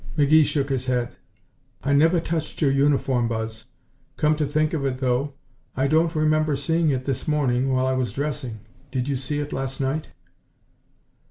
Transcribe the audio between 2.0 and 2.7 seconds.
touched